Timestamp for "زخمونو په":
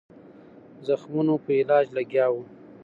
0.87-1.51